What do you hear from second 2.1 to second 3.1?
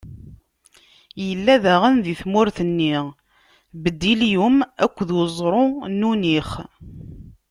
tmurt-nni,